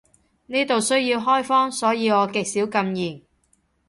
[0.47, 3.21] 呢度需要開荒，所以我極少禁言